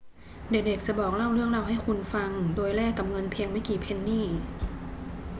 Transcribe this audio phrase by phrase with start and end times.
[0.51, 4.21] เด็ก ๆ จะบอกเล่าเรื่องราวให้คุณฟังโดยแลกกับเงินเพียงไม่กี่เพนนี